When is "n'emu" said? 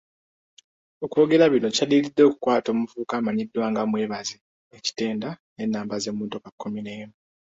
6.83-7.15